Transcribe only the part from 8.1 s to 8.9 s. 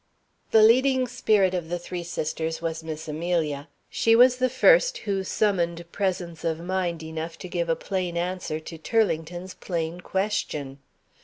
answer to